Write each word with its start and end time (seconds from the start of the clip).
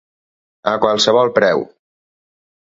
A 0.71 0.73
qualsevol 0.85 1.29
preu. 1.37 1.63